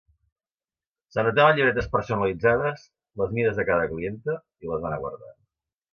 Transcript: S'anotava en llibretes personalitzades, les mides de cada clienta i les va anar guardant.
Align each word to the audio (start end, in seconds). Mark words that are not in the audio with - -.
S'anotava 1.15 1.51
en 1.51 1.59
llibretes 1.59 1.89
personalitzades, 1.97 2.87
les 3.23 3.37
mides 3.39 3.61
de 3.61 3.67
cada 3.71 3.87
clienta 3.93 4.39
i 4.67 4.73
les 4.73 4.85
va 4.87 4.91
anar 4.95 5.03
guardant. 5.05 5.39